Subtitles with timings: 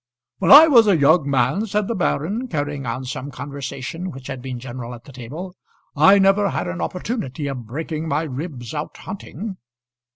[0.39, 4.41] "When I was a young man," said the baron, carrying on some conversation which had
[4.41, 5.53] been general at the table,
[5.95, 9.57] "I never had an opportunity of breaking my ribs out hunting."